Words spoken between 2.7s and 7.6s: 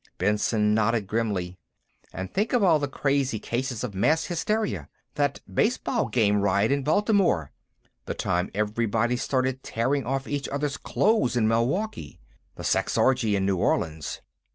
the crazy cases of mass hysteria that baseball game riot in Baltimore;